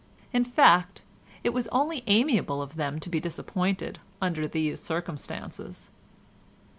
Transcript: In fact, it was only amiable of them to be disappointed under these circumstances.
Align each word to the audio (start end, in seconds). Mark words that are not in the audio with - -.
In 0.33 0.43
fact, 0.43 1.03
it 1.43 1.51
was 1.51 1.67
only 1.67 2.01
amiable 2.07 2.59
of 2.59 2.75
them 2.75 2.99
to 3.01 3.07
be 3.07 3.19
disappointed 3.19 3.99
under 4.19 4.47
these 4.47 4.79
circumstances. 4.79 5.91